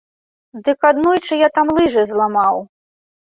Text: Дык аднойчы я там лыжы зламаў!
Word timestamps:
Дык 0.69 0.87
аднойчы 0.91 1.33
я 1.41 1.49
там 1.59 1.67
лыжы 1.81 2.07
зламаў! 2.13 2.55